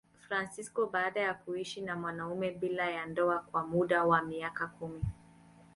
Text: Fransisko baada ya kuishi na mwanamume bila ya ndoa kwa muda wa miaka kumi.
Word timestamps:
Fransisko 0.27 0.85
baada 0.87 1.19
ya 1.21 1.33
kuishi 1.33 1.81
na 1.81 1.95
mwanamume 1.95 2.51
bila 2.51 2.89
ya 2.89 3.05
ndoa 3.05 3.39
kwa 3.39 3.67
muda 3.67 4.03
wa 4.05 4.21
miaka 4.21 4.67
kumi. 4.67 5.03